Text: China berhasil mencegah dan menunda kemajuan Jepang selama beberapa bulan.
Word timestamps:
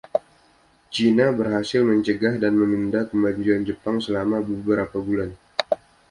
China 0.93 1.25
berhasil 1.39 1.81
mencegah 1.89 2.35
dan 2.43 2.53
menunda 2.61 2.99
kemajuan 3.09 3.61
Jepang 3.69 3.97
selama 4.05 4.37
beberapa 4.51 4.97
bulan. 5.07 5.29